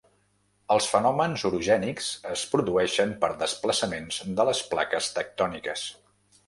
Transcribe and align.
Els 0.75 0.87
fenòmens 0.93 1.43
orogènics 1.49 2.09
es 2.37 2.47
produeixen 2.55 3.15
per 3.25 3.31
desplaçaments 3.45 4.21
de 4.41 4.49
les 4.51 4.67
plaques 4.75 5.17
tectòniques. 5.21 5.91